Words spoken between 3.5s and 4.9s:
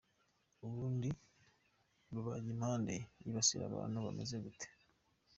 abantu bameze gute?.